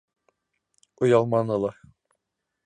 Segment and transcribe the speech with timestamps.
[1.01, 1.71] Оялманы ла.